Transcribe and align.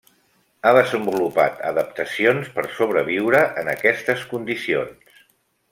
Ha 0.67 0.71
desenvolupat 0.77 1.61
adaptacions 1.73 2.49
per 2.57 2.67
sobreviure 2.79 3.45
en 3.65 3.73
aquestes 3.79 4.25
condicions. 4.33 5.21